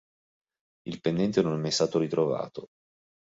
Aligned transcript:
Il 0.89 0.99
pendente 0.99 1.43
non 1.43 1.53
è 1.59 1.61
mai 1.61 1.69
stato 1.69 1.99
ritrovato. 1.99 2.69